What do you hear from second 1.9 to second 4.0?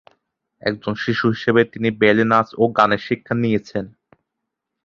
ব্যালে নাচ ও গানের শিক্ষা নিয়েছেন।